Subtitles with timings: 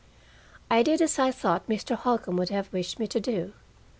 [0.67, 1.95] I did as I thought Mr.
[1.95, 3.53] Holcombe would have wished me to do.